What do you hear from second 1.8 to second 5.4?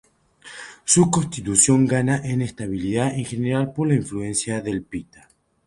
gana en estabilidad en general por influencia del pitta.